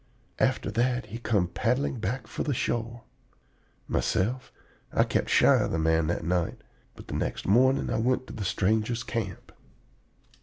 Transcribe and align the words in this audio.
After 0.39 0.71
that, 0.71 1.05
he 1.05 1.19
come 1.19 1.47
paddling 1.47 1.99
back 1.99 2.25
for 2.25 2.41
the 2.41 2.55
shore. 2.55 3.03
Myself 3.87 4.51
I 4.91 5.03
kept 5.03 5.29
shy 5.29 5.59
of 5.59 5.69
the 5.69 5.77
man 5.77 6.07
that 6.07 6.23
night, 6.25 6.63
but 6.95 7.07
the 7.07 7.13
next 7.13 7.45
morning 7.45 7.91
I 7.91 7.99
went 7.99 8.25
to 8.25 8.33
the 8.33 8.43
stranger's 8.43 9.03
camp. 9.03 9.51